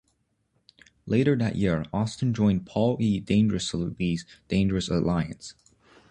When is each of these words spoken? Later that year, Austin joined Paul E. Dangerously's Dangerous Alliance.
Later 1.05 1.35
that 1.35 1.57
year, 1.57 1.85
Austin 1.93 2.33
joined 2.33 2.65
Paul 2.65 2.97
E. 2.99 3.19
Dangerously's 3.19 4.25
Dangerous 4.47 4.89
Alliance. 4.89 5.53